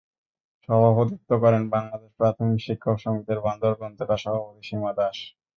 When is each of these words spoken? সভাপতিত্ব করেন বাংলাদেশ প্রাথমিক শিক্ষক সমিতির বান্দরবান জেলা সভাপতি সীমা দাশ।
সভাপতিত্ব 0.69 1.29
করেন 1.43 1.63
বাংলাদেশ 1.73 2.11
প্রাথমিক 2.19 2.59
শিক্ষক 2.65 2.95
সমিতির 2.99 3.39
বান্দরবান 3.45 3.91
জেলা 3.99 4.15
সভাপতি 4.23 4.61
সীমা 4.67 4.91
দাশ। 4.97 5.17